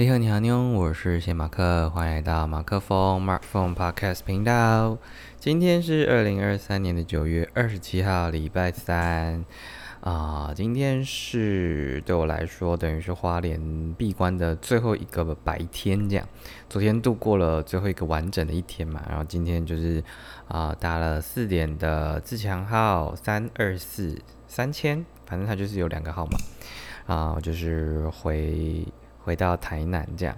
[0.00, 4.96] 你好，你好，妞，我是谢马克，欢迎来到马克风 Mark Phone Podcast 频道。
[5.40, 9.44] 今天是二零二三年的九月二十七号，礼拜三
[10.00, 10.52] 啊。
[10.54, 16.24] 今天是对我来说，等于是花莲闭关的最后一个白天，这样。
[16.70, 20.00] 昨天度过了最后一个完整的一天嘛，然后今天就是
[20.46, 26.38] 啊，搭了四点的自强号三二四三千，反正它就是有两个号码
[27.12, 28.86] 啊，就是回。
[29.28, 30.34] 回到台南这样，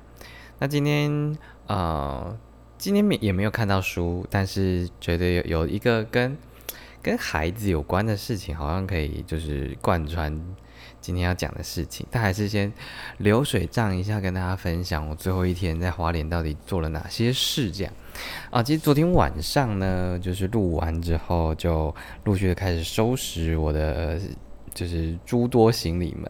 [0.58, 2.36] 那今天呃，
[2.76, 6.36] 今天没也没有看到书，但是觉得有有一个跟
[7.00, 10.36] 跟孩子有关的事情，好像可以就是贯穿
[11.00, 12.04] 今天要讲的事情。
[12.10, 12.72] 但还是先
[13.18, 17.70] 流水账一下，跟大家分享我最后一天在花莲到底做了哪些事。
[17.70, 17.92] 这样
[18.50, 21.94] 啊，其实昨天晚上呢，就是录完之后，就
[22.24, 24.20] 陆续的开始收拾我的
[24.74, 26.28] 就是诸多行李们。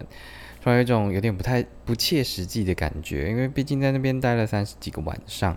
[0.62, 5.56] 突然有一种有点不太不切实际的感觉，因为毕竟在那边待了三十几个晚上，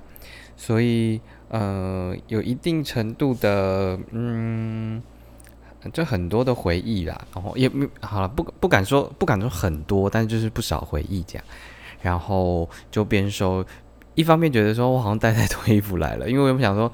[0.55, 5.03] 所以呃有一定程度的嗯，
[5.91, 7.27] 就很多的回忆啦。
[7.35, 11.43] 然后也没好了，不不敢说不敢说很多，但是就是不少回忆这样。
[12.01, 13.65] 然后就边收，
[14.15, 16.91] 一方面觉得说我好像带太多衣服来了，因为我想说。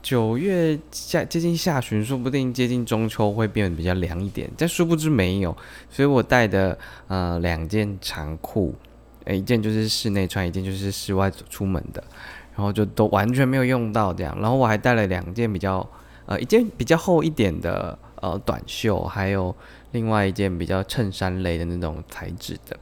[0.00, 5.54] 九月下接近下旬，说不定接近中秋会变得比较凉一点，但殊不知没有，
[5.90, 8.74] 所以我带的呃两件长裤，
[9.26, 12.02] 一件就是室内穿，一件就是室外出门的，
[12.54, 15.86] 然后就都完全没有用到这样，然后我还带了两件比较
[16.26, 19.54] 呃一件比较厚一点的呃短袖，还有
[19.90, 22.76] 另外一件比较衬衫类的那种材质的，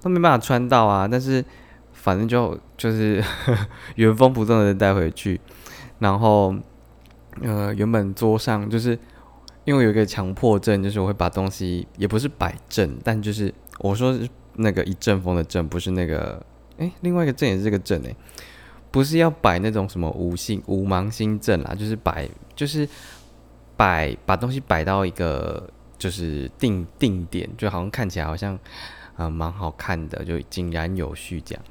[0.00, 1.44] 都没办法穿到啊，但是
[1.92, 3.22] 反正就就是
[3.96, 5.38] 原封不动的带回去。
[5.98, 6.54] 然后，
[7.40, 8.98] 呃，原本桌上就是
[9.64, 14.18] 因为有一个强迫症，就是我会把东西也不是摆正，但就是我说
[14.54, 16.44] 那个一阵风的阵，不是那个
[16.78, 18.14] 哎，另外一个阵也是这个阵哎，
[18.90, 22.86] 不是要摆那种什么五星五芒星阵啦，就是摆就是
[23.76, 28.58] 摆把东西摆到一个就是定定点，就好像看起来好像
[29.16, 31.64] 啊蛮好看的，就井然有序这样，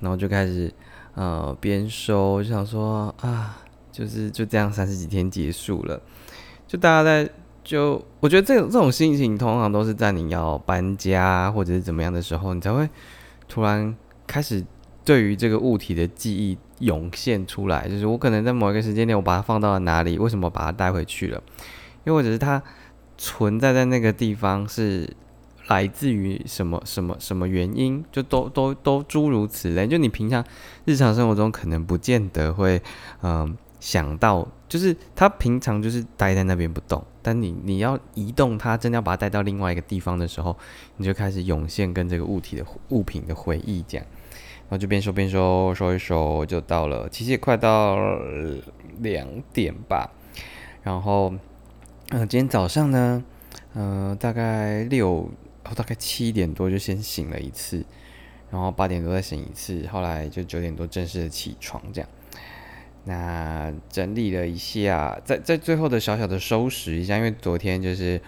[0.00, 0.72] 然后就开始
[1.14, 3.60] 呃边收，就想说啊。
[3.94, 6.02] 就是就这样，三十几天结束了。
[6.66, 7.30] 就大家在
[7.62, 12.88] 就，我觉得这种这种心情，通常都是在你要搬家或者是怎么样的时候，你才会
[13.46, 13.94] 突然
[14.26, 14.64] 开始
[15.04, 17.88] 对于这个物体的记忆涌现出来。
[17.88, 20.18] 就是我可能在某一个时间点，我把它放到了哪里？
[20.18, 21.40] 为什么把它带回去了？
[22.02, 22.60] 又或者是它
[23.16, 25.08] 存在在那个地方是
[25.68, 28.04] 来自于什么什么什么原因？
[28.10, 29.86] 就都都都诸如此类。
[29.86, 30.44] 就你平常
[30.84, 32.82] 日常生活中可能不见得会
[33.22, 33.56] 嗯。
[33.84, 40.56] 想到就是他平常就是待在那边不动，但你你要移动他，真的要把它带到另外一个地方的时候，
[40.96, 44.06] 你就开始涌现跟这个物体的物品的回忆，这样，
[44.62, 47.98] 然后就边说边说，说一说就到了，其实也快到
[49.00, 50.10] 两点吧。
[50.82, 51.34] 然后，
[52.08, 53.22] 嗯，今天早上呢，
[53.74, 55.28] 嗯，大概六，
[55.76, 57.84] 大概七点多就先醒了一次，
[58.50, 62.08] 然后八点多再醒一次，后来就九点多正式的起床，这样。
[63.04, 68.20] 那整理了一下，在在最后的小小的收拾一下，因为昨天就是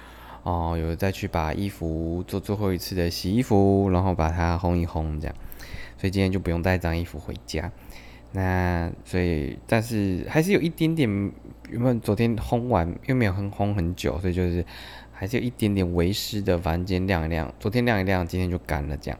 [0.42, 5.34] 哦，有再去把衣服做最后一次的洗衣服，然后把它烘一烘这样，
[5.96, 7.72] 所以今天就不用带脏衣服回家。
[8.32, 11.08] 那所以，但是还是有一点点，
[11.70, 14.62] 原本昨天烘完又没有烘烘很久，所以就是
[15.10, 19.18] 还是有一点点微湿的，反正今天晾一晾，昨天晾一晾，今天就干了这样。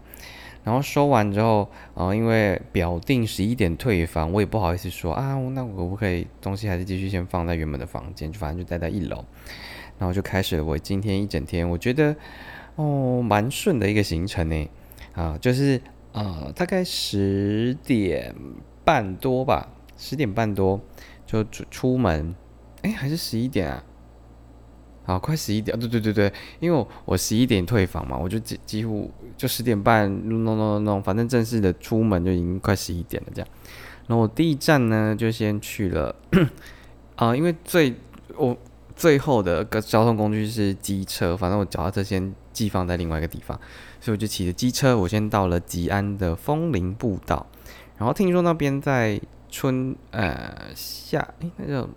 [0.67, 9.25] 然后收完之后，呃，因为表定十一点退房，我也不好意思说啊，那我可不可以东西还是继续先放在原本的房间，就反正就待在一楼。
[9.97, 12.17] 然后就开始我今天一整天，我觉得
[12.75, 14.69] 哦蛮顺的一个行程呢，
[15.15, 18.35] 啊，就是呃大概十点
[18.85, 20.81] 半多吧，十点半多
[21.25, 22.35] 就出出门，
[22.83, 23.85] 哎还是十一点啊？
[25.07, 33.49] 好，快十一点，对对对对，因为我十一点退房嘛，我就几几乎就十点半弄弄弄弄，反正正式的出门就已经快十一点了这样。
[34.09, 36.13] 然后我第一站呢就先去了，
[37.15, 37.95] 啊， 因为最
[38.37, 38.57] 我
[38.97, 43.57] 最后的个交通工具是机车，反正我脚踏车先寄放在另外一个地方，
[44.01, 47.47] 所以我就骑着机车，我先到了吉安的枫林步道。
[47.97, 51.95] 然后听说那边在春呃夏，诶，那叫什么？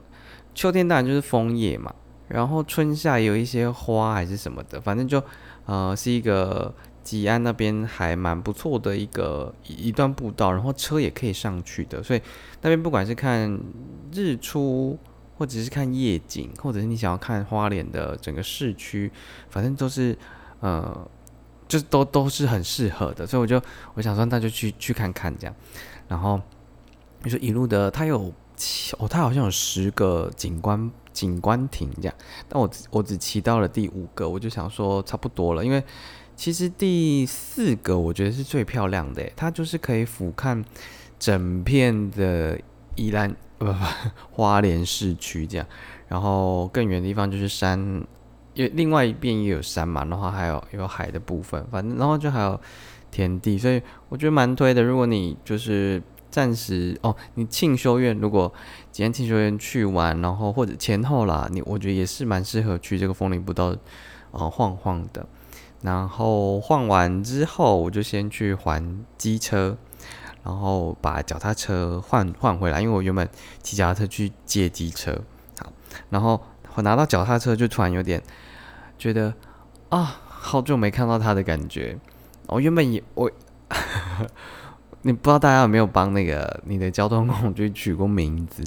[0.54, 1.94] 秋天当然就是枫叶嘛。
[2.30, 5.22] 然后春夏有一些花还是什么的，反正就，
[5.66, 6.74] 呃，是一个
[7.04, 12.22] 吉安那边还蛮不错的一个一段步道，然后车也可以上去的，所以
[12.62, 13.60] 那边不管是看
[14.14, 14.98] 日出，
[15.38, 19.12] 或者是看夜景，或者是你想要看花莲的整个市区，
[19.50, 20.16] 反正都是
[20.60, 21.10] 呃
[21.68, 23.60] 就都都是很适合的，所以我就
[23.96, 25.56] 我想说那就去去看看这样，
[26.08, 26.40] 然后
[27.24, 28.32] 就一路的，它有
[28.98, 32.14] 哦，它好像有十个景观景观亭这样，
[32.48, 35.84] 但我我只骑到了第五个，我就想说差不多了，因为
[36.36, 40.64] 其实第四个我觉得是最漂亮的，它就是可以俯瞰
[41.18, 42.60] 整片的
[42.96, 43.74] 宜兰不不
[44.32, 45.68] 花莲市区这样，
[46.08, 48.06] 然后更远的地方就是山。
[48.56, 52.60] 因为另外一边也有山嘛，然后还有有海的部分，反正然后就还有
[53.10, 54.82] 田地，所以我觉得蛮推的。
[54.82, 58.54] 如果你就是暂时哦，你庆修院如果
[58.92, 63.76] 今天庆修院去完，然后或者前后啦，你我觉得也是蛮适合去这个风铃步道
[64.32, 65.26] 哦晃晃的。
[65.82, 68.84] 然后晃完之后，我就先去还
[69.18, 69.78] 机车，
[70.44, 73.30] 然后把脚踏车换换回来，因为我原本
[73.64, 75.22] 骑脚踏车去借机车，
[75.60, 75.72] 好，
[76.10, 76.42] 然后
[76.76, 78.22] 我拿到脚踏车就突然有点。
[78.98, 79.34] 觉得
[79.88, 81.98] 啊，好久没看到他的感觉。
[82.48, 83.32] 我原本也我，
[85.02, 88.64] 你不知道大家有没有帮那个你的交通工具取过名字？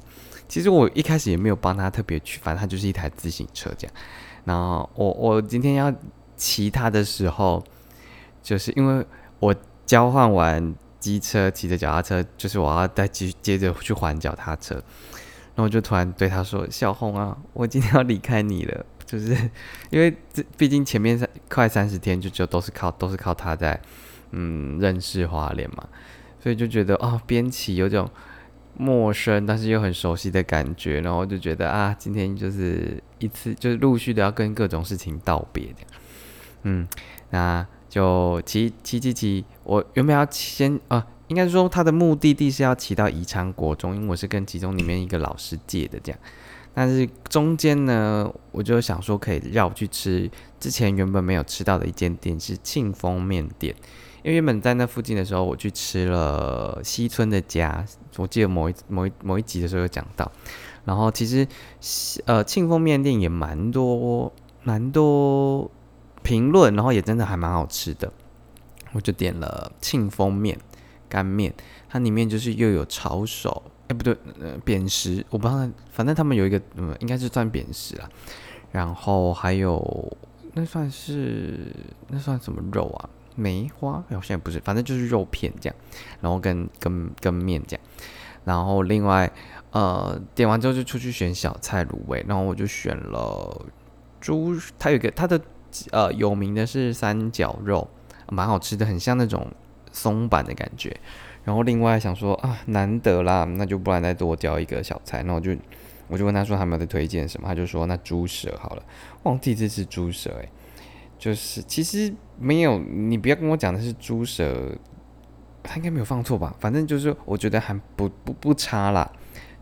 [0.49, 3.97] 其实我一开始也没有帮他特别取，反正他就是一台自行车这样。
[4.45, 5.93] 然后我我今天要
[6.37, 7.63] 骑它的时候，
[8.43, 9.07] 就是因为
[9.39, 9.55] 我
[9.87, 14.75] 交换完机车，骑着脚踏车，就是我要再继续接着去还脚踏车。
[15.55, 19.37] 然后我就突然对他说：“小红啊，我今天要离开你了。”就是
[19.91, 23.79] 因为这毕竟前面三快三十天就就都是靠都是靠他在
[24.31, 25.87] 嗯认识华联嘛，
[26.43, 28.11] 所以就觉得哦边骑有种
[28.77, 35.89] 陌生但是又很熟悉的感觉，然后就觉得啊今天就是一次就是陆续的要跟各种事情道别这样，
[36.65, 36.89] 嗯，
[37.31, 46.21] 那就骑骑骑骑，我原本要先啊应该说他的目的地是要骑到宜昌国中，因为我是跟其中里面一个老师借的这样。
[46.75, 53.75] 但是中间呢，我就想说可以绕去吃之前原本没有吃到的一间店，是庆丰面店。
[54.23, 57.85] 因为原本在那附近的时候，我去吃了西村的家，
[58.17, 60.31] 我记得某一某一某一集的时候有讲到。
[60.85, 61.47] 然后其实
[62.27, 64.33] 呃庆丰面店也蛮多
[64.63, 65.71] 蛮多
[66.23, 68.13] 评论，然后也真的还蛮好吃的。
[68.93, 70.59] 我就点了庆丰面
[71.09, 71.53] 干面，
[71.89, 73.63] 它里面就是又有炒手。
[73.89, 78.09] 哎不对，呃，扁食，我不知道，反正他们有一个，嗯，应该是算扁食啦。
[78.71, 80.17] 然后还有，
[80.55, 81.75] 那算是
[82.09, 83.11] 那算什么肉啊？
[83.35, 84.05] 梅花？
[84.11, 85.77] 好像不是，反正就是肉片这样。
[86.21, 87.85] 然后跟跟跟面这样。
[88.45, 89.31] 然后另外，
[89.71, 92.25] 呃，点完之后就出去选小菜卤味。
[92.27, 93.67] 然后我就选了
[94.21, 95.41] 猪，它有一个它的
[95.91, 97.89] 呃有名的是三角肉，
[98.31, 99.47] 蛮好吃的，很像那种
[99.93, 100.97] 松板的感觉。
[101.45, 105.23] 然后另外想说啊，难得啦，那就不然再多叫一个小菜。
[105.23, 105.57] 那我就
[106.09, 107.49] 我就问他说，他有没有在推荐什么？
[107.49, 108.83] 他就说那猪舌好了。
[109.23, 110.49] 忘记这是猪舌诶，
[111.23, 114.77] 就是其实没有，你不要跟我讲的是猪舌，
[115.63, 116.53] 他应该没有放错吧？
[116.59, 119.09] 反正就是我觉得还不不不差啦，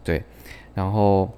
[0.02, 0.24] 对。
[0.72, 1.30] 然后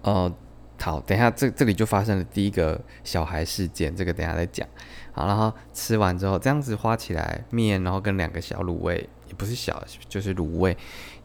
[0.00, 0.34] 呃，
[0.80, 4.66] 好，等一下这这里就发生了第一个小孩事件，这个等下再讲。
[5.12, 9.06] 好，然后吃完之后这样子花起来面，然后跟两个小卤味。
[9.28, 10.76] 也不是小，就是卤味，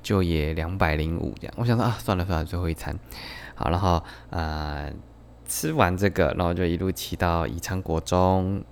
[0.03, 1.53] 就也两百零五这样。
[1.57, 2.95] 我想说啊，算了算了，最后一餐
[3.56, 4.91] 好，然后呃
[5.47, 8.63] 吃完这个，然后就一路骑到宜昌国中。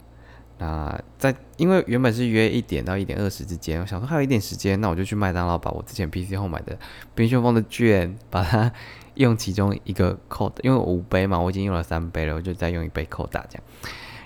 [0.58, 6.78] 那在因为原本是约一点到一点二十之间，我想说还有一点时间，那我就去麦当劳把我之前 PC 后买的
[7.16, 8.71] 冰旋风的券，把它
[9.16, 13.64] 用其中一个扣，因为五杯嘛，我已经用了三杯了，我就再用一杯扣打这样。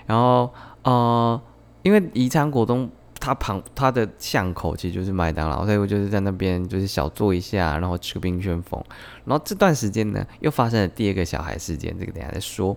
[0.06, 1.40] 然后呃，
[1.82, 2.90] 因为宜昌国中。
[3.20, 8.82] 它旁它的巷口其实就是麦当劳，所以我就是在那边就是小坐一下，然后吃个冰旋风。
[9.24, 12.76] 然后这段时间呢，又发生了第二个小孩事件，这个等下再说。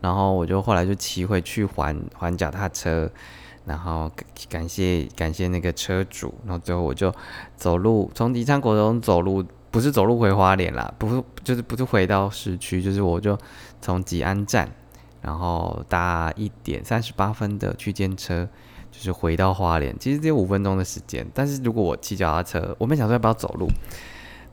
[0.00, 3.10] 然后我就后来就骑回去还还脚踏车，
[3.64, 4.10] 然后
[4.48, 7.12] 感谢感谢那个车主，然后最后我就
[7.56, 13.36] 走路从宜昌国中走路，不是走路回花莲啦，不是就是不是回到市区，就是我就
[13.82, 14.70] 从吉安站，
[15.20, 18.48] 然后搭一点三十八分的区间车。
[18.96, 21.26] 就是回到花莲，其实只有五分钟的时间。
[21.34, 23.68] 但是如果我骑脚踏车，我们想说要不要走路，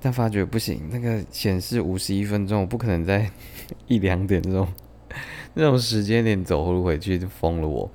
[0.01, 3.29] 但发觉不行，那个显示五十一分钟，我不可能在
[3.87, 4.67] 一两点钟
[5.55, 7.89] 那种时间点走路回去，就疯了我。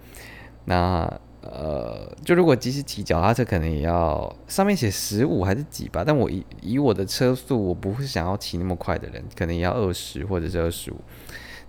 [0.65, 6.03] 那呃，就如果即使骑脚踏车，可能也要上面写十五还是几吧。
[6.07, 10.97] 但我以以我的车速，我不会想要骑那么快的人，可能也要二十或者是二十五。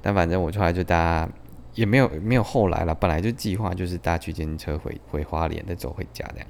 [0.01, 1.29] 但反正我出来就搭。
[1.79, 6.41] 也没有没有后来了，本来就计划就是搭区间车回回花莲再走回家的，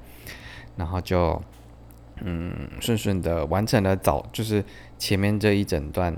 [0.75, 1.39] 然后就
[2.21, 4.63] 嗯顺顺的完成了早就是
[4.97, 6.11] 前面这一整段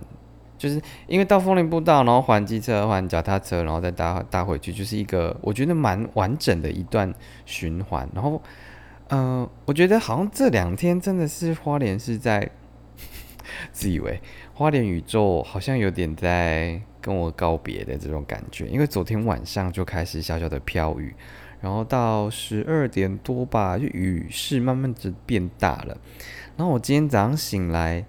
[0.57, 7.13] 就是因为到枫林步道，然后还机车、还脚踏车，然后再搭搭回去，就是一个我觉得蛮完整的一段
[7.45, 8.07] 循环。
[8.13, 8.41] 然后，
[9.09, 12.49] 嗯，我觉得好像这两天真的是花莲是在
[13.73, 14.21] 自以为
[14.53, 21.13] 花莲宇宙好像有点在跟我告别的这种感觉，因为昨天晚上就开始小小的飘雨。
[21.59, 25.95] 然后到十二点多吧，就雨势慢慢的变大了。
[26.57, 28.03] 然后我今天早上醒来，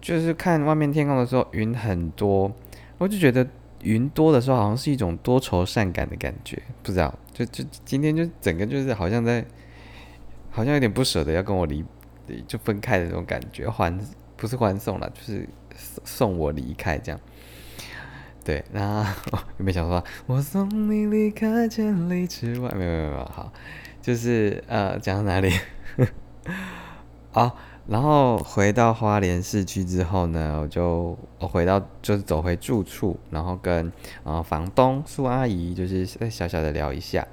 [0.00, 2.50] 就是看外面天空的时候，云很多，
[2.96, 3.46] 我就觉得
[3.82, 6.62] 云多的时候，好像是一种多愁善感的感觉。
[6.82, 9.44] 不知道，就就今天就整个就是好像在，
[10.50, 11.84] 好像有点不舍得要跟我离，
[12.48, 14.00] 就分开的那种感觉，欢
[14.38, 15.46] 不是欢送了，就是
[15.76, 17.20] 送我离开这样。
[18.44, 19.10] 对，然后
[19.56, 22.70] 有没有想说，我送你离开千里之外？
[22.74, 23.50] 没有没有没有，好，
[24.02, 25.50] 就是呃，讲到哪里？
[27.32, 27.54] 啊，
[27.88, 33.90] 然后回到花莲市区之后呢，我就我回到就是走回住处，然后跟
[34.24, 37.26] 呃房东苏阿姨就是再小小的聊一下，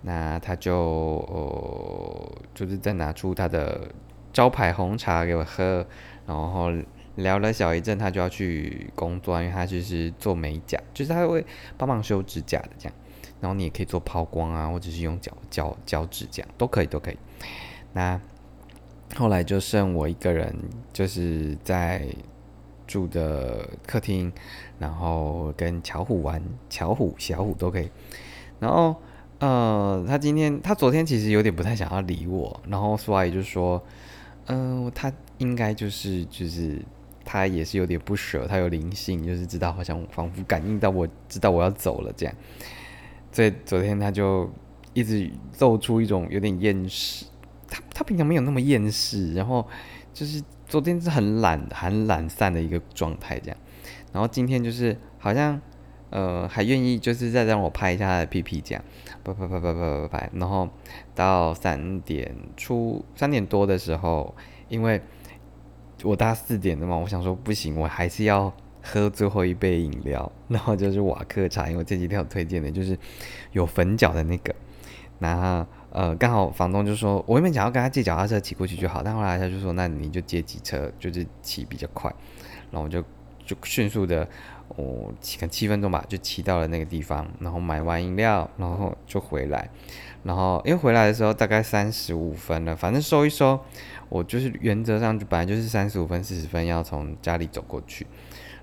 [0.00, 3.88] 那他就呃就是再拿出他的
[4.32, 5.86] 招牌红茶给我喝，
[6.26, 6.72] 然后。
[7.16, 11.44] 聊了小一阵，他就要去工作，因为他就是做美甲，就是他会
[11.76, 12.94] 帮忙修指甲的这样。
[13.40, 17.16] 然后你也可以做抛光啊，或者是用脚脚脚趾这样，都可以都可以。
[17.94, 18.20] 那
[19.16, 20.54] 后来就剩我一个人，
[20.92, 22.06] 就是在
[22.86, 24.30] 住的客厅，
[24.78, 27.90] 然后跟巧虎玩，巧虎小虎都可以。
[28.58, 28.94] 然后
[29.38, 33.82] 呃，他今天他昨天其实有点不太想要理我，然后苏阿姨就说，
[34.46, 36.80] 嗯，他应该就是就是。
[37.24, 42.34] 他也是有点不舍，他有灵性，就是知道好像仿佛感应到我知道我要走了这样，
[43.30, 44.50] 所以昨天他就
[44.94, 47.26] 一直露出一种有点厌世，
[47.68, 49.64] 他他平常没有那么厌世，然后
[50.12, 53.56] 就是昨天是很懒很懒散的一个状态这样，
[54.12, 55.60] 然后今天就是好像
[56.10, 58.82] 呃还愿意就是再让我拍一下他的屁屁这样，
[59.22, 60.68] 拍拍拍拍拍拍拍，然后
[61.14, 64.34] 到三点出三点多的时候，
[64.68, 65.00] 因为。
[66.02, 68.52] 我大四点的嘛，我想说不行，我还是要
[68.82, 72.98] 喝最后一杯饮料，然后就是瓦克茶，因为这几天有推荐的，就是
[73.52, 74.54] 有粉角的那个。
[75.18, 82.10] 然后呃，刚好房东就说，我原本想要跟他借脚踏车骑过去就好，但后来他就说，那你就借机车，就是骑比较快。
[82.70, 83.02] 然后我就
[83.44, 84.26] 就迅速的，
[84.76, 89.68] 我骑个七分钟吧，就骑到了那个地方，然后买完饮料，然后就回来。
[90.22, 93.60] 然后因为回来的时候大概三十五分了，反正收一收。
[94.10, 98.06] 我就是原则上就本来就是三十五分四十分要从家里走过去，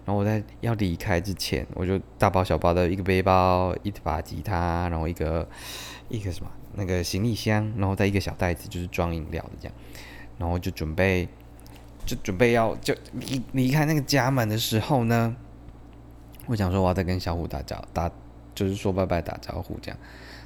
[0.05, 5.47] 然后我在要离开之前，我就大包小包的一个背包，一把吉他，然后一个
[6.09, 9.73] 一个什么那个行李箱，然后再一个小袋子就是装饮料的这样，
[10.37, 11.27] 然后就准备
[12.05, 15.33] 就准备要就离离开那个家门的时候呢，
[16.47, 18.11] 我想说我要再跟小虎打招打
[18.53, 19.97] 就是说拜拜打招呼这样，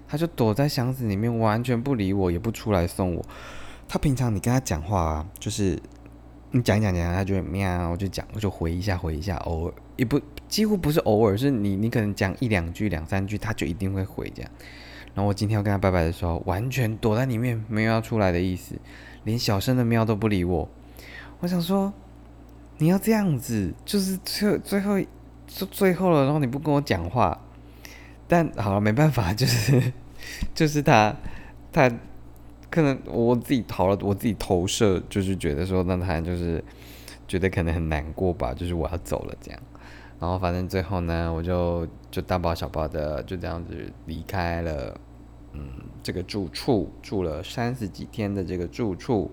[0.08, 3.25] 他就躲在箱子里面完全不理我，也不出来送我。
[3.91, 5.77] 他平常你跟他讲话啊，就是
[6.51, 10.17] 你讲讲讲，他就会喵，就讲，我就回一下回一下，偶尔也不
[10.48, 14.50] 几乎不是偶尔，是你你可能讲一两句两三句，他就一定会回这样。
[15.13, 18.75] 然后我今天要跟他拜拜的时候，完全躲在里面，没有要出来的意思，
[19.25, 20.69] 连小声的喵都不理我。
[21.41, 21.91] 我想说，
[22.77, 24.98] 你要这样子，就是最最后
[25.48, 27.38] 最最后了，然后你不跟我讲话，
[28.25, 29.91] 但好了，没办法，就是
[30.55, 31.13] 就是他
[31.74, 31.91] 他。
[32.72, 36.63] 可能我自己投了，我自己投射，就是觉得说，那他就是
[37.28, 39.60] 觉得可能很难过吧，就是我要走了这样。
[40.20, 44.98] 然后反正最后呢，我就就大包小包的就这样子离开了，
[45.51, 45.68] 嗯，
[46.01, 49.30] 这个住处住了三十几天的这个住处，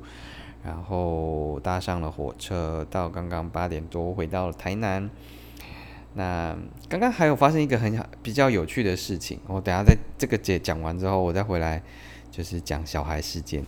[0.65, 5.09] 然后搭上了火车，到刚刚八点多回到了台南。
[6.15, 6.57] 那
[6.89, 11.81] 刚刚还有发生一个很比较有趣的事情，我等下在这个节讲完之后，我再回来。
[12.39, 13.67] 就是讲小孩事件，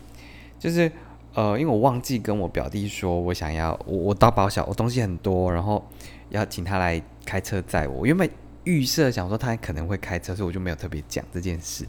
[0.56, 0.88] 就是
[1.34, 5.84] 呃，因为我忘记跟我表弟说，我想要我我大包小，我东西很多，然后
[6.28, 8.06] 要请他来开车载我。
[8.06, 8.30] 原本
[8.62, 11.84] 预设想说他可能会开车，所以我就没有特别讲这件事。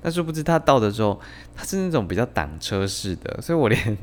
[0.00, 1.20] 但殊不知他到的时候，
[1.54, 3.98] 他是那种比较挡车式的，所以我连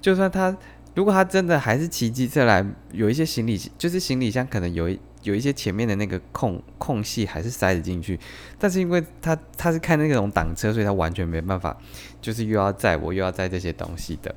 [0.00, 0.56] 就算他
[0.94, 4.96] 如果他真的还是骑机车来，有一些行李就是行李箱可能有一。
[5.26, 8.18] 有一些前面的那个空空隙还是塞得进去，
[8.60, 11.76] 但是因为他他是开那种挡车，所以他完全没办法，
[12.20, 14.32] 就是又要载我又要载这些东西的。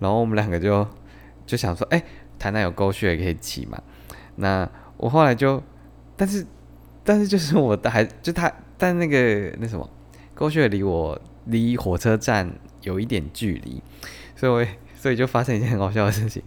[0.00, 0.84] 然后我们两个就
[1.46, 2.02] 就想说，哎，
[2.36, 3.80] 台南有沟穴可以骑嘛？
[4.34, 5.62] 那我后来就，
[6.16, 6.44] 但是
[7.04, 9.88] 但是就是我的还就他，但那个那什么
[10.34, 13.80] 沟穴离我离火车站有一点距离，
[14.34, 16.42] 所以我所以就发生一件很搞笑的事情。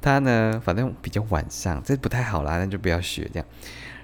[0.00, 3.46] 他呢，反正比较晚上，这不太好啦，那就不要学这样。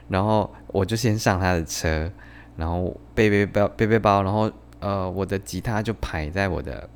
[0.08, 2.10] 然后我就先上他的车，
[2.56, 6.88] 然后背背包背背包，然后呃，我的吉他就排在我的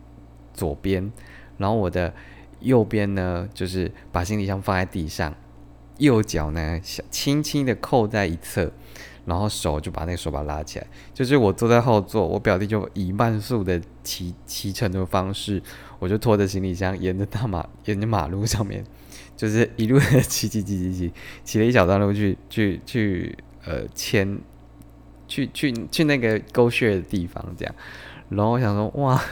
[0.52, 1.10] 左边，
[1.56, 2.12] 然后我的
[2.60, 5.34] 右边呢，就是把行李箱放在地上，
[5.96, 8.70] 右脚呢轻轻的扣在一侧。
[9.28, 15.62] 然后手就把那个手把拉起来，就是我坐在后座，我表弟就以慢速的骑骑乘的方式，
[15.98, 18.82] 我就拖着行李箱沿着大马沿着马路上面，
[19.36, 21.12] 就是一路的骑骑骑骑骑，
[21.44, 24.38] 骑了一小段路去去去呃牵
[25.26, 27.74] 去去去那个沟穴的地方这样，
[28.30, 29.22] 然后我想说哇，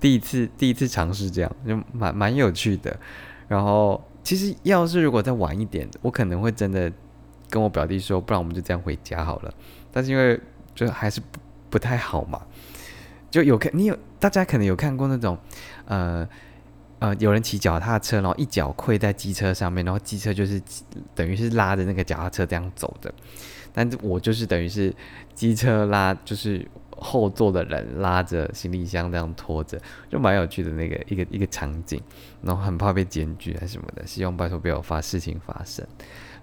[0.00, 2.98] 第一次第一次尝试这样就蛮蛮有趣的，
[3.46, 6.90] 然后其实要是如果再晚一点，我可能会真的。
[7.52, 9.52] 跟我表弟说，不然我们就这样回家好了。
[9.92, 10.40] 但是因为
[10.74, 11.20] 就还是
[11.68, 12.40] 不太好嘛，
[13.30, 15.36] 就有看你有大家可能有看过那种，
[15.84, 16.26] 呃
[16.98, 20.62] 呃，有人骑脚踏车，然后一脚跪在机车上面，然后机车就是
[21.14, 23.12] 等于是拉着那个脚踏车这样走的。
[23.74, 24.94] 但是我就是等于是
[25.34, 26.66] 机车拉，就是
[27.02, 32.00] 后座的人拉着行李箱这样拖着，就蛮有趣的那个一个一个场景。
[32.42, 35.86] 然后很怕被检举还是什么的，希望拜托不要发事情发生。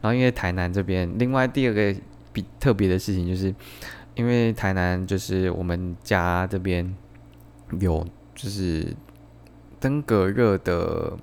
[0.01, 1.95] 然后因为台南这边，另外第二个
[2.31, 3.53] 比特别的事情，就是
[4.15, 6.95] 因为台南就是我们家这边
[7.79, 8.95] 有就是
[9.79, 11.17] 登革热的，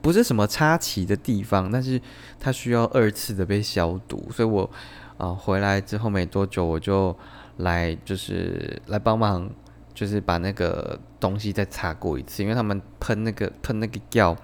[0.00, 2.00] 不是什么插旗的地方，但是
[2.40, 4.70] 它需要二次的被消毒，所以我
[5.18, 7.14] 啊回来之后没多久我就
[7.58, 9.50] 来就是来帮忙，
[9.92, 14.36] 就是把那个东西再擦过一次，因为他们喷那个喷那个药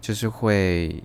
[0.00, 1.02] 就是会。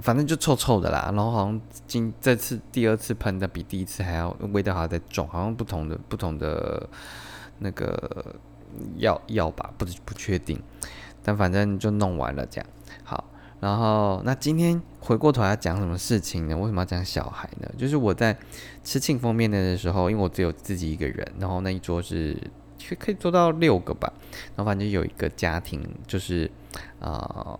[0.00, 6.88] 反正就臭臭的啦，然后好像今这次第二次喷的比第一次还要味道还要再重，好像不同的不同的
[7.58, 8.34] 那个
[8.96, 10.58] 药药吧，不不确定，
[11.22, 12.66] 但反正就弄完了这样。
[13.62, 16.56] 然后那今天回过头来讲什么事情呢？
[16.56, 17.70] 为什么要讲小孩呢？
[17.78, 18.36] 就是我在
[18.82, 22.36] 吃庆丰面的时候，因为我只有自己一个人，然后那一桌是
[22.98, 24.12] 可以做到六个吧，
[24.56, 26.50] 然后反正有一个家庭就是
[26.98, 27.58] 啊。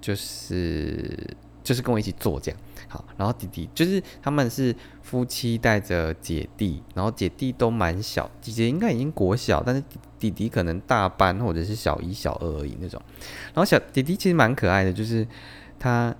[0.00, 1.36] 就是
[1.68, 9.84] 就是跟我一起做这样好，然后弟弟就是他们是夫妻带着姐弟，然后姐弟都蛮小，姐姐应该已经国小，但是
[10.18, 12.98] 弟弟可能大班或者是小一小二而已那种。
[13.52, 15.28] 然后小弟弟其实蛮可爱的，就是
[15.78, 16.16] 他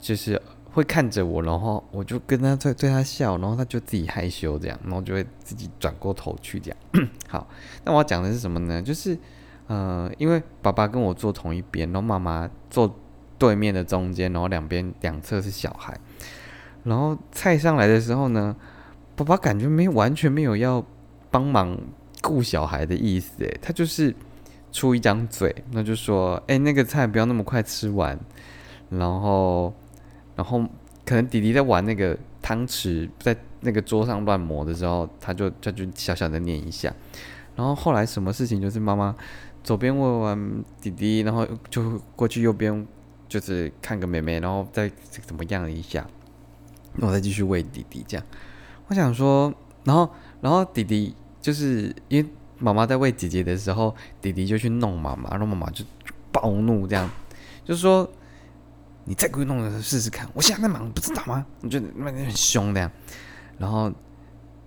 [0.00, 7.08] 就是会看着我，然后我就跟他对对他笑，然后他就自己害羞这样，然后就会自己转过头去这样。
[7.26, 7.48] 好，
[7.84, 8.80] 那我要讲的是什么呢？
[8.80, 9.18] 就是
[9.66, 12.96] 呃，因为爸爸跟我坐同一边，然后妈妈坐。
[13.42, 15.98] 对面的中间，然后两边两侧是小孩，
[16.84, 18.54] 然后菜上来的时候呢，
[19.16, 20.86] 爸爸感觉没完全没有要
[21.28, 21.76] 帮忙
[22.20, 24.14] 顾小孩的意思，诶，他就是
[24.70, 28.16] 出一张嘴，那就说，哎，那个菜不要那么快吃完，
[28.90, 29.74] 然后，
[30.36, 30.64] 然后
[31.04, 36.94] 可能弟弟在玩那个汤匙在那个桌上乱磨的时候，他就他就小小的念一下，
[37.56, 39.16] 然后后来什么事情就是妈妈
[39.64, 42.86] 左边问完弟弟，然后就过去右边。
[43.32, 46.06] 就是看个妹妹，然后再怎么样一下，
[46.96, 48.04] 那我再继续喂弟弟。
[48.06, 48.26] 这样，
[48.88, 49.50] 我想说，
[49.84, 50.06] 然后，
[50.42, 55.82] 然后弟弟就是因为妈妈在喂姐姐的时候，弟弟就去弄妈妈，然后妈妈就
[56.30, 57.10] 暴怒，这样
[57.64, 58.06] 就是说，
[59.06, 61.46] 你再给我弄的试试看，我现在在忙，不知道吗？
[61.62, 62.92] 你觉得那很凶这样，
[63.56, 63.84] 然后，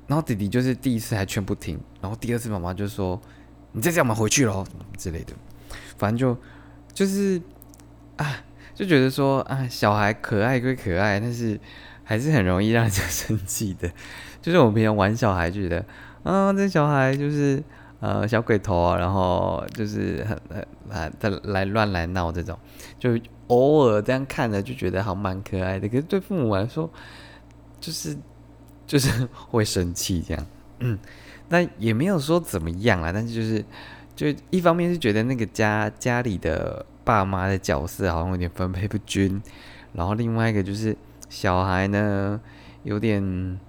[0.07, 3.21] 然后弟弟就是第一次还劝不听，然后第二次妈妈就说，
[3.73, 4.65] 你再这样，我们回去喽，
[4.97, 5.33] 之类的，
[5.99, 6.35] 反正就
[6.95, 7.39] 就是
[8.15, 8.41] 啊。
[8.75, 11.57] 就觉得说啊，小孩可爱归可爱，但是
[12.03, 13.89] 还是很容易让人家生气的。
[14.41, 15.83] 就是我们平常玩小孩，觉得
[16.23, 17.63] 啊，这小孩就是
[18.01, 22.59] 呃小鬼头啊，然后就是很很来他来乱来闹这种，
[22.99, 25.87] 就偶尔这样看着就觉得好蛮可爱的。
[25.87, 26.91] 可是对父母来说，
[27.79, 28.17] 就是
[28.85, 30.45] 就是会生气这样。
[30.79, 30.99] 嗯，
[31.47, 33.63] 那也没有说怎么样啊，但是就是
[34.17, 36.85] 就一方面是觉得那个家家里的。
[37.05, 39.41] 爸妈的角色好像有点分配不均，
[39.93, 40.97] 然后另外一个就是
[41.29, 42.41] 小孩呢，
[42.83, 43.59] 有点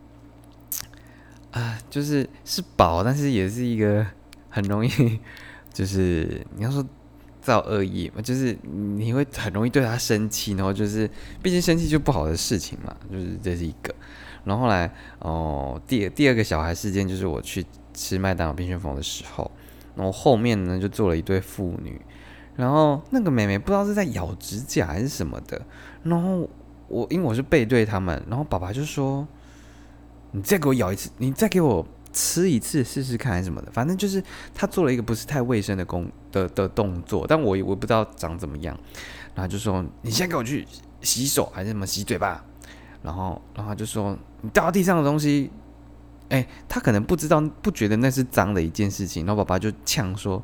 [1.53, 4.05] 啊，就是是宝，但是也是一个
[4.49, 5.21] 很容易，
[5.73, 6.85] 就是你要说
[7.41, 11.09] 造恶业嘛，就是你会很容易对他生气，然后就是
[11.43, 13.95] 毕竟生气就不好的事情嘛，就是这是一个。
[14.45, 19.51] 然后后来哦，第第二个小孩事件就是我去吃麦当劳冰旋风的时候，
[19.95, 22.01] 然后后面呢就坐了一对父女。
[22.57, 25.61] 然后那个妹妹不知道是在咬指甲还是什么的，
[26.03, 26.49] 然后
[26.89, 29.27] 我因为我是背对他们，然后爸爸就说
[30.33, 34.23] ：“你再给我咬一次，你再给我吃一次试试看还是什么的，反正就是
[34.55, 38.79] 他做了一个不是太卫生的工的的动作，但我我不知道长怎么样，
[39.35, 40.67] 然后就说你先给我去
[41.03, 42.43] 洗手还是什么洗嘴巴，
[43.03, 45.51] 然后然后就说你掉到地上的东西，
[46.31, 50.43] 哎，他可能不知道不觉得那是脏的一件事情，然后爸爸就呛说，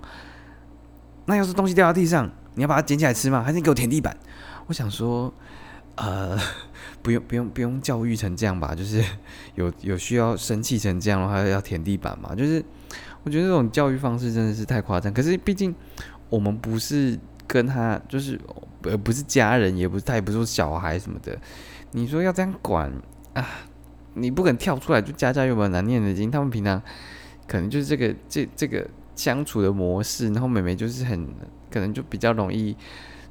[1.27, 3.43] 那要是东西掉到地上，你要把它捡起来吃吗？
[3.43, 4.17] 还是你给我舔地板？
[4.67, 5.33] 我想说。
[5.95, 6.39] 呃，
[7.03, 9.05] 不用不用不用教育成这样吧， 就是
[9.57, 12.35] 有有需要生气成这样的话要舔地板嘛？
[12.35, 12.65] 就是
[13.25, 15.13] 我觉得这种教育方式真的是太夸张。
[15.13, 15.73] 可是毕竟
[16.31, 18.41] 我们不是跟他，就是
[18.85, 21.39] 呃不是家人，也不是他也不是说小孩什么的。
[21.91, 22.91] 你说要这样管
[23.35, 23.47] 啊？
[24.15, 26.31] 你不肯跳出来，就家家有本难念的经。
[26.31, 26.83] 他们平常
[27.47, 31.29] 可能就是这个这这个相处的模式，然后妹妹就是很
[31.70, 32.77] 可能就比较容易。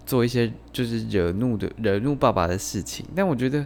[0.03, 3.63] 做一些就是惹怒的惹怒爸爸的事情，但我觉得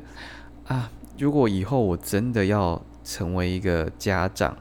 [0.67, 4.55] 啊，如果以后我真的要成为一个家长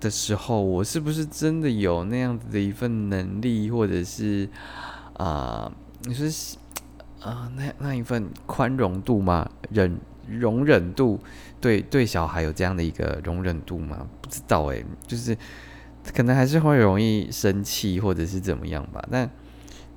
[0.00, 4.48] 的时候，我是不是真的有那样子的一份能力，或者是
[5.14, 5.70] 啊，
[6.04, 6.26] 你说
[7.20, 9.50] 啊，那那一份宽容度吗？
[9.70, 11.18] 忍容忍度，
[11.60, 14.06] 对对，小孩有这样的一个容忍度吗？
[14.22, 15.36] 不知道诶，就是
[16.14, 19.30] 可能还是会容易生气，或者是怎么样吧，但。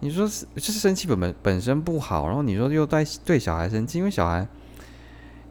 [0.01, 4.47] 你说是就是生气本本本身不好，然后你说又对对小孩生气，因为小孩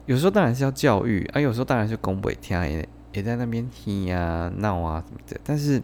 [0.07, 5.79] 有时候当然是要教育，啊，有时候当然是公不听，也也在那边听呀闹啊什么的，但是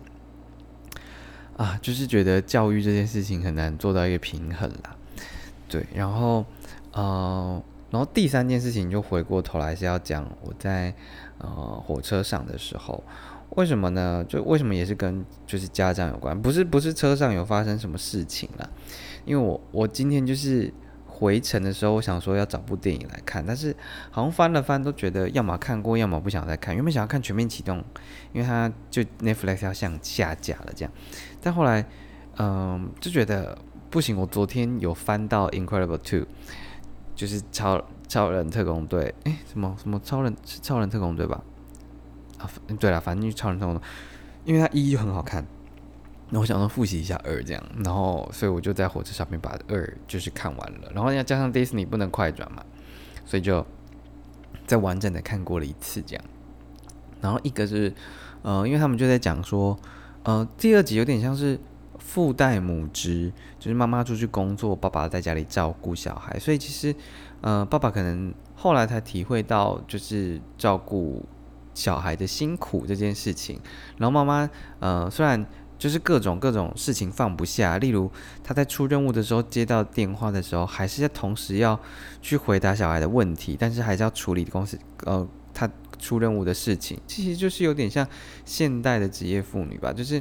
[1.57, 4.95] 啊，就是觉得教育这件事情很难做到一个平衡啦。
[5.69, 6.43] 对，然后
[6.93, 7.61] 呃，
[7.91, 10.91] 然后第三件事情就回过头来是要讲我在
[11.37, 11.47] 呃
[11.85, 13.03] 火车上的时候。
[13.51, 14.25] 为什么呢？
[14.27, 18.69] 就为什么也是跟就是家长有关，不是不是车上有发生什么事情了。
[19.23, 20.71] 因为我我今天就是
[21.07, 23.73] 回程的时候，我想说要找部电影来看，但是
[24.11, 26.75] 好像翻了翻都觉得要么看过，要么不想再看。
[26.75, 27.77] 原本想要看《全面启动》，
[28.33, 30.91] 因为它就 Netflix 要向下架了这样，
[31.41, 31.85] 但后来
[32.37, 33.57] 嗯就觉得
[33.89, 34.17] 不行。
[34.17, 36.19] 我昨天有翻到《Incredible Two》，
[37.15, 41.41] 就是超超人特工队，诶，什么什么超人是超人特工队吧？
[42.37, 43.79] 啊，对了，反正就超人特工
[44.43, 45.43] 因为它一就很好看，
[46.29, 52.63] 那我想说复习一下二这样，然后所以我就在火车上面把二就是看完了，然后要加上 Disney 不能快转嘛，
[53.25, 53.65] 所以就
[54.67, 56.23] 再完整的看过了一次这样。
[57.21, 57.91] 然后一个是，
[58.43, 59.75] 呃，因为他们就在讲说，
[60.23, 61.59] 呃，第二集有点像是
[61.97, 66.95] 父代母职，就是妈妈出去工作，爸爸在家里照顾小孩，所以其实，
[67.41, 71.25] 呃，爸爸可能后来才体会到就是照顾。
[71.75, 73.59] 小孩的辛苦这件事情，
[73.97, 75.45] 然后妈妈，呃，虽然
[75.77, 78.09] 就是各种各种事情放不下，例如
[78.43, 81.79] 她在出任务的时候接到电话的时候，还是要同时要
[82.21, 88.07] 去回答小孩的问题，但是还是要处理公司，呃，她出任务的事情，其实就是有点像
[88.43, 90.19] 现代的职业妇女吧，就是。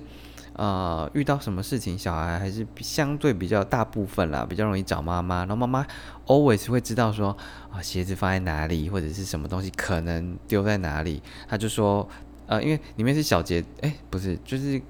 [0.56, 5.38] 呃，遇到什么事情，小孩还是相对比较大部分啦，比较容易找妈妈。
[5.38, 5.84] 然后妈妈
[6.26, 7.36] always 会知道说
[7.72, 11.20] 啊，鞋子放在哪里，或者是什么东西可能丢在哪里。
[11.48, 12.08] 他就说，
[12.46, 14.80] 呃，因为里面是小杰，哎，不是，就是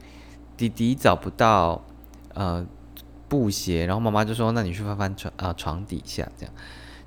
[0.55, 1.83] 弟弟找不到
[2.35, 2.67] 呃
[3.27, 6.55] 布鞋，然后妈妈就说，那你去翻翻床啊床底下，这样，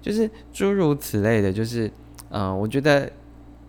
[0.01, 1.91] 就是诸如此类的，就是
[2.31, 3.11] 嗯，我觉得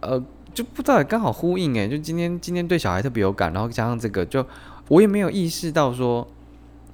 [0.01, 0.19] 呃
[0.55, 4.43] 就不知道刚好呼应哎，就今天今天对小孩特别有感，然后加上这个就。
[4.89, 6.27] 我也没有意识到说，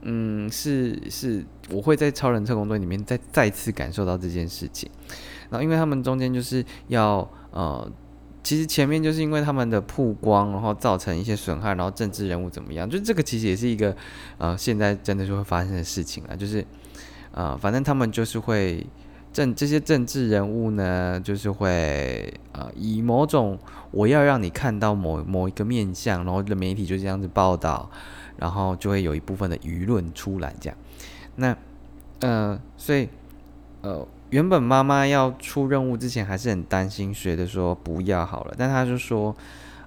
[0.03, 4.91] 嗯，是是，我会在超人特工队里面再再次感受到这件事情。
[5.51, 7.91] 然后，因为他们中间就是要呃，
[8.43, 13.97] 其实前面就是因为他们的曝光，然后造成一些损害，然后政治人物怎么样，就这个其实也是一个
[14.39, 16.37] 呃，现在真的就会发生的事情了。
[16.37, 16.65] 就是
[17.31, 18.85] 呃，反正他们就是会
[19.35, 23.59] 政这些政治人物呢，就是会呃，以某种。
[23.91, 27.89] 我要让你看到某某一个面相，然后的媒体就这样子报道，
[28.37, 30.77] 然后就会有一部分的舆论出来这样。
[31.37, 31.57] 那，
[32.19, 33.09] 呃，所以，
[33.83, 39.37] 呃，原本妈妈要出任务之前还是很担心，觉得说不要好了，但他就说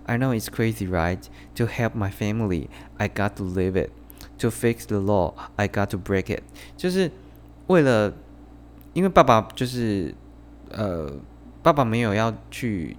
[0.05, 1.19] ，I know it's crazy, right?
[1.55, 3.89] To help my family, I got to live it.
[4.38, 6.43] To fix the law, I got to break it.
[6.77, 7.12] 就是
[7.67, 8.13] 为了，
[8.97, 10.12] 因为爸爸就是，
[10.71, 11.12] 呃，
[11.62, 12.97] 爸爸没有要去。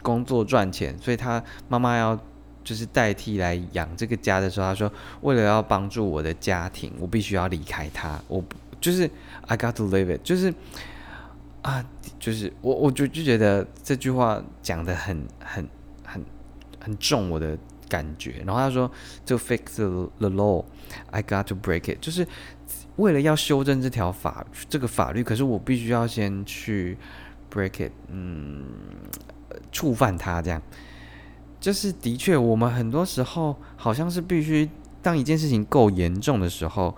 [0.00, 2.16] 工作赚钱，所以他妈妈要
[2.62, 4.90] 就是代替来养这个家的时候，他说
[5.22, 8.16] 为了要帮助我的家庭，我必须要离开他。
[8.28, 8.42] 我
[8.80, 9.10] 就是
[9.48, 10.54] I got to leave it，就是
[11.62, 11.84] 啊，
[12.20, 15.68] 就是我我就就觉得这句话讲的很很
[16.04, 16.24] 很
[16.80, 17.58] 很重我的
[17.88, 18.40] 感觉。
[18.46, 18.88] 然后他说
[19.26, 22.24] ，To fix the law，I got to break it，就是
[22.98, 26.96] 为了要修正这条法这个法律，可是我必须要先去
[27.50, 28.64] break it，嗯。
[29.72, 30.60] 触犯他这样，
[31.58, 34.68] 就是的确，我们很多时候好像是必须
[35.02, 36.94] 当一件事情够严重的时候，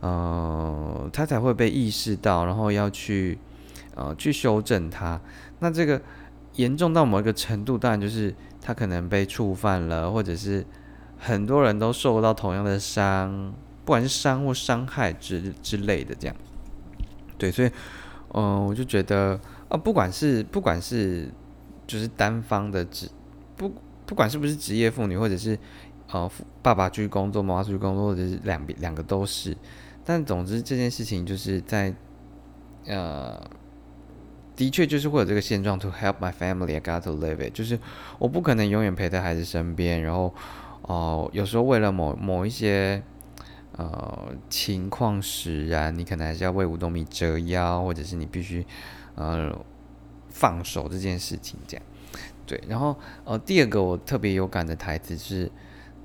[0.00, 3.38] 呃，他才会被意识到，然后要去
[3.94, 5.20] 呃去修正它。
[5.58, 6.00] 那这个
[6.54, 10.64] 严重到某一个程度，当然就是他可能被触犯了，或者是
[11.18, 13.52] 很多人都受到同样的伤，
[13.88, 16.36] 不管是伤或伤害之之类的这样。
[17.38, 17.70] 对，所以，
[18.34, 21.32] 嗯，我就觉得啊，不管是不管是
[21.86, 23.08] 就是单方的职
[23.56, 23.72] 不。
[24.08, 25.58] 不管是不是职业妇女，或者是
[26.10, 26.30] 呃
[26.62, 29.54] 爸爸去工作，妈妈出去工作，或者是两边两个都是，
[30.02, 31.94] 但总之这件事情就是在
[32.86, 33.38] 呃
[34.56, 35.78] 的确就是会有这个现状。
[35.78, 37.52] To help my family, I got to live it。
[37.52, 37.78] 就是
[38.18, 40.34] 我不可能永远陪在孩子身边，然后
[40.80, 43.02] 哦有时候为了某某一些
[43.78, 48.66] 呃情况使然，你可能还是要为五斗米折腰，或者是你必须
[49.14, 49.58] 呃
[50.28, 51.86] 放手这件事情这样。
[52.44, 55.50] 对，然后呃，第二个我特别有感的台词是，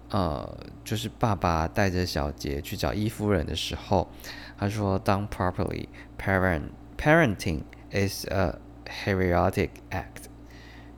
[0.09, 4.07] 呃，就是爸爸带着小杰去找伊夫人的时候，
[4.57, 10.27] 他说当 properly, parent parenting is a heroic act。”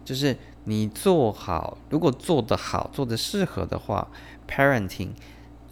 [0.04, 4.10] 就是你做好，如果做得好，做得适合的话
[4.48, 5.12] ，parenting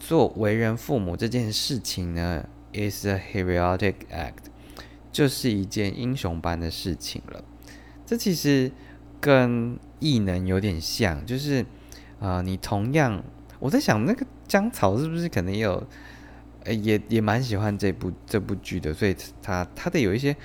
[0.08, 4.50] 做为人父母这件事情呢，is a heroic act，
[5.12, 7.44] 就是一件英雄般的事情了。
[8.06, 8.72] 这其实。
[9.24, 11.66] 跟异能有点像，就是，
[12.20, 13.24] 啊，你同样，
[13.58, 15.82] 我在想那个江草是不是可能有，
[16.66, 20.36] 呃，也也蛮喜欢这部这部剧的，所以他他的有一些，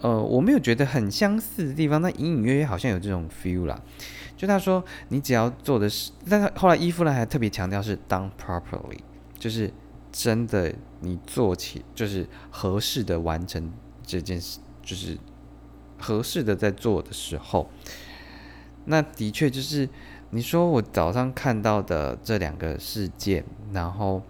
[0.00, 3.80] 呃，我没有觉得很相似的地方，但隐隐约约好像有这种 feel 啦。
[4.36, 8.98] 就他说，你只要做的是，但是后来伊夫兰还特别强调是 done properly，
[9.36, 9.72] 就是
[10.12, 13.72] 真的你做起就是合适的完成
[14.06, 15.18] 这件事，就是
[15.98, 17.68] 合适的在做的时候。
[18.84, 19.88] 那的确就是，
[20.30, 24.22] 你说我早上看到的这两个事件，然后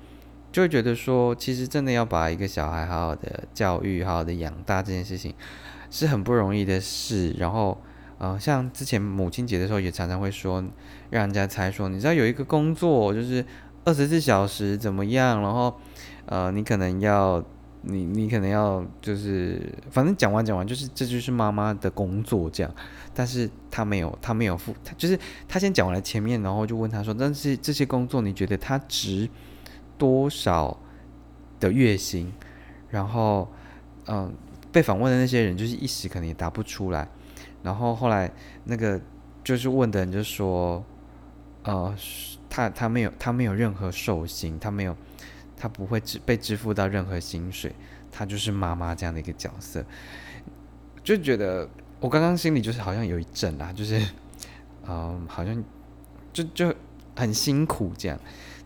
[0.51, 5.35] 就会觉得说，其实真的要把一个小孩好好的教育、好好的养大这件事情，
[5.91, 7.35] 是很不容易的事。
[7.39, 7.81] 然后，
[8.19, 10.63] 呃，像之前母亲节的时候，也常常会说，
[11.11, 13.45] 让人家猜说，你知道有一个工作就是
[13.85, 15.75] 二十四小时怎么样，然后，
[16.27, 17.45] 呃，你可能要。
[17.83, 22.75] 你你可能要就是，反正讲完讲完就是这就是妈妈的工作这样，
[23.15, 29.31] 但是他没有他没有付他就是他先讲完了前面，然后就问他说，但是这些工作你觉得他值
[29.99, 30.79] 多少
[31.61, 32.33] 的月薪？
[32.89, 33.47] 然后
[34.07, 34.33] 嗯，
[34.73, 37.07] 被访问的那些人就是一时可能也答不出来，
[37.63, 38.31] 然后后来
[38.65, 38.99] 那个
[39.45, 40.83] 就是问的人就说，
[41.65, 41.95] 呃，
[42.49, 44.97] 他他没有他没有任何寿薪，他没有。
[45.61, 47.75] 他不会支被支付到任何薪水，
[48.13, 49.85] 他就是妈妈这样的一个角色，
[51.03, 54.01] 就觉得我刚刚心里就是好像有一阵啊，就是，
[54.87, 55.65] 嗯，好像
[56.33, 56.73] 就就
[57.17, 58.17] 很辛苦这样。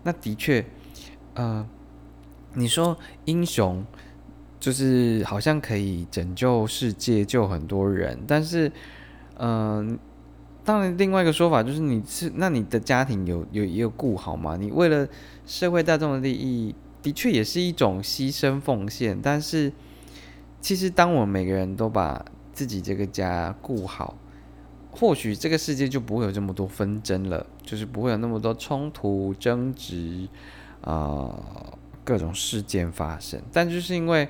[0.02, 0.62] 那的确，
[1.34, 1.66] 呃，
[2.54, 3.84] 你说英雄
[4.60, 8.70] 就是好像可以拯救世界、救很多人，但是，
[9.38, 9.98] 嗯，
[10.64, 14.56] 当然另外一个说法就是你是那你的家庭有有也有顾好吗？
[14.56, 15.08] 你为了
[15.46, 16.74] 社会大众的利益。
[17.02, 19.72] 的确也是一种牺牲奉献，但是
[20.60, 24.16] 其实当我们每个人都把自己这个家顾好，
[24.92, 30.28] 或许这个世界就不会有这么多纷争了，就是不会有那么多冲突、争执
[30.82, 31.34] 啊
[32.04, 33.40] 各种事件发生。
[33.52, 34.28] 但就是因为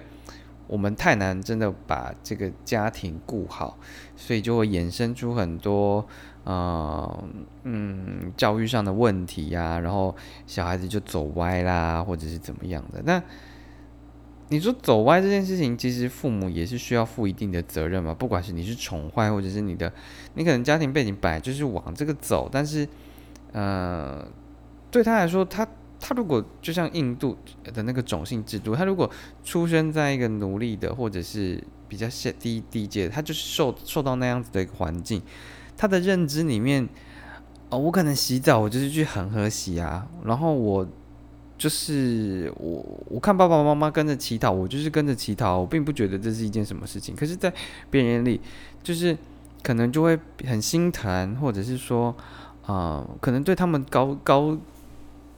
[0.66, 3.78] 我们太难真的把这个家庭顾好，
[4.16, 6.06] 所以就会衍生出很多。
[6.44, 7.24] 呃，
[7.62, 10.12] 嗯，教育上的问题呀，然后
[10.44, 13.00] 小孩子就走歪啦，或者是怎么样的？
[13.04, 13.22] 那
[14.48, 18.12] 你说走歪这件事情，其实父母也是需要负一定的责任嘛。
[18.12, 19.92] 不管是你是宠坏，或者是你的，
[20.34, 22.88] 你可能家庭背景本来就是往这个走，但是，
[23.52, 24.26] 呃，
[24.90, 25.64] 对他来说，他
[26.04, 29.08] 他如果就像印度的那个种姓制度，他如果
[29.44, 35.22] 出生在一个奴隶的，或者是比较下低低阶，他就是受受到那样子的一个环境。
[35.76, 36.88] 他的认知里面，
[37.70, 40.84] 哦，我可能洗澡，我就是去恒河洗啊，然后我
[41.56, 47.14] 就是我，我看爸爸妈妈跟着乞讨，我就是跟着乞讨，我并不觉得这是一件什么事情。
[47.14, 47.52] 可是，在
[47.88, 48.40] 别人眼里，
[48.82, 49.16] 就是
[49.62, 52.12] 可能就会很心疼，或者是说，
[52.66, 54.58] 啊，可能对他们高高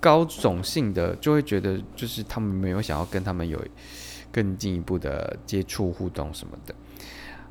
[0.05, 3.59] 高种性的，就会觉得就是他们没有想要跟他们有
[4.31, 6.75] 更进一步的接触互动什么的。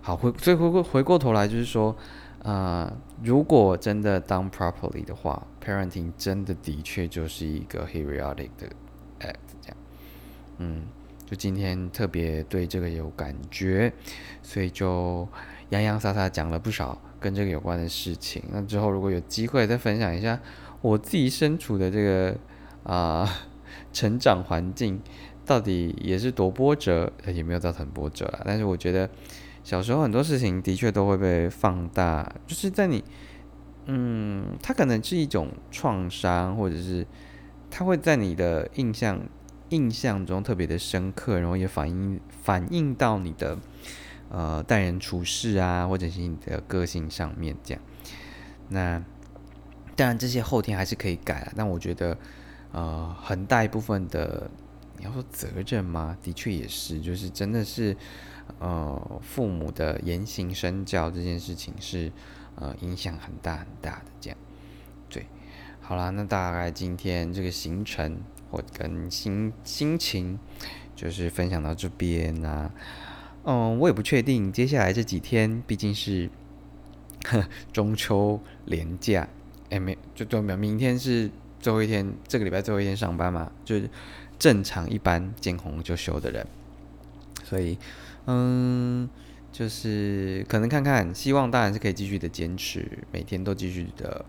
[0.01, 1.95] 好，回所以回过回过头来，就是说。
[2.43, 2.91] 啊，
[3.23, 8.67] 如果真的当 properly 的话，parenting 真的的确就是一个 heroic 的
[9.21, 9.77] act，这样，
[10.57, 10.83] 嗯，
[11.25, 13.93] 就今天特别对这个有感觉，
[14.41, 15.25] 所以就
[15.69, 18.43] 洋洋洒洒讲了不少跟这个有关的事情。
[18.51, 20.37] 那之后如果有机会再分享一下
[20.83, 22.37] 我自己身处的这个
[22.83, 23.27] 啊
[23.91, 25.01] 成长环境，
[25.45, 28.41] 到底也是多波折，也没有造成波折啊。
[28.45, 29.09] 但是我觉得
[29.63, 33.03] 小时候很多事情的确都会被放大，就是在你
[33.85, 37.07] 嗯，它可能是一种创伤，或者是
[37.71, 39.21] 它会在你的印象
[39.69, 43.57] 印象中特别的深刻，然后也反映反映到你的。
[44.29, 47.83] 呃，待人处事啊，或者是你的个性上面这样，
[48.69, 49.03] 那
[49.95, 51.53] 当然这些后天还是可以改啊。
[51.55, 52.17] 但我觉得，
[52.71, 54.49] 呃，很大一部分的
[54.97, 56.17] 你要说责任吗？
[56.21, 57.95] 的确也是，就是真的是，
[58.59, 62.11] 呃，父母的言行身教这件事情是
[62.55, 64.37] 呃影响很大很大的这样。
[65.09, 65.25] 对，
[65.81, 70.39] 好啦，那大概今天这个行程或跟心心情
[70.95, 72.71] 就是分享到这边啊。
[73.45, 76.29] 嗯，我也不确定接下来这几天，毕竟是
[77.73, 79.27] 中秋连假，
[79.73, 81.27] 哎，没就都没有，明天是
[81.59, 83.89] 最后一天，这个礼拜最后一天上班嘛，就是
[84.37, 86.45] 正常一般见红就休的人，
[87.43, 87.77] 所以
[88.27, 89.09] 嗯，
[89.51, 94.23] 就是可能看看，希望当然是可以继续的坚持，每天都继续的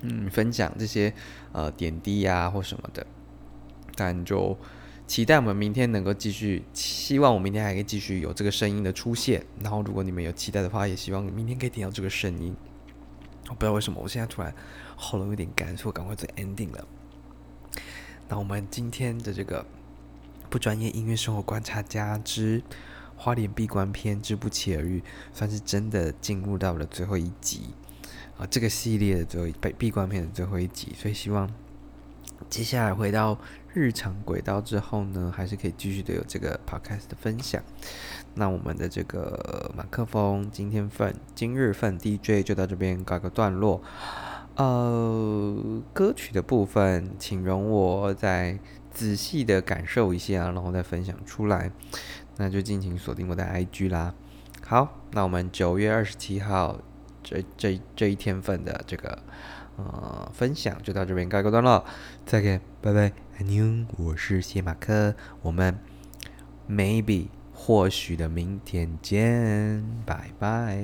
[0.00, 1.12] 嗯分享这些
[1.52, 3.06] 呃点滴呀或什么的，
[3.94, 4.58] 但就。
[5.08, 9.42] 期待我们明天能够继续，希望我明天还可以继续有这个声音的出现。
[9.62, 12.54] 然后，如果你们有期待的话，也希望明天可以听到这个声音。
[13.48, 14.54] 我不知道为什么，我现在突然
[14.96, 16.86] 喉咙有点干，所以我赶快做 ending 了。
[18.28, 19.64] 那我们今天的这个
[20.50, 22.62] 不专业音乐生活观察家之
[23.16, 27.74] 花莲闭关篇之不期而遇，算是真的进入到了最后一集
[28.36, 30.94] 啊，这个系列的最后闭闭关篇的最后一集。
[30.96, 31.50] 所以希望
[32.48, 33.38] 接下来回到。
[33.78, 37.62] 日常轨道之后呢，还是可以继续的有这个 podcast 的分享。
[38.34, 43.80] 那我们的这个马克风今天份今日份 DJ 就到这边告一个段落。
[44.56, 48.58] 呃，歌曲的部分，请容我再
[48.90, 51.70] 仔细的感受一下，然后再分享出来。
[52.36, 54.12] 那就敬请锁定我的 IG 啦。
[54.66, 56.80] 好，那我们九月二十七号
[57.22, 59.16] 这这这一天份的这个。
[59.78, 61.84] 呃，分享就到这边告一个段落，
[62.26, 63.12] 再见，拜拜，
[63.44, 65.78] 妞，我是谢马克，我们
[66.68, 70.82] maybe 或许的明天见，拜拜。